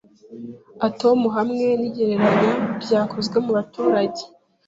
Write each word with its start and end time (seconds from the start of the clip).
Atom 0.87 1.19
hamwe 1.35 1.65
ni 1.79 1.85
igereranya 1.89 2.51
ryakozwe 2.83 3.37
mubaturage 3.45 4.23